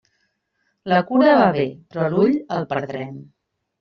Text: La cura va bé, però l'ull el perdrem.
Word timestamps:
La 0.93 1.01
cura 1.11 1.35
va 1.41 1.51
bé, 1.57 1.67
però 1.93 2.07
l'ull 2.15 2.35
el 2.57 2.67
perdrem. 2.73 3.17